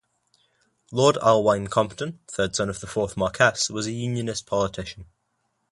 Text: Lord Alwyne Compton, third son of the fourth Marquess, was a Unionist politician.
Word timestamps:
Lord 0.91 1.19
Alwyne 1.21 1.67
Compton, 1.67 2.21
third 2.27 2.55
son 2.55 2.69
of 2.71 2.79
the 2.79 2.87
fourth 2.87 3.15
Marquess, 3.15 3.69
was 3.69 3.85
a 3.85 3.91
Unionist 3.91 4.47
politician. 4.47 5.05